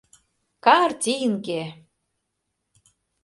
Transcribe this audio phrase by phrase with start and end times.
[0.65, 1.61] —Картинке!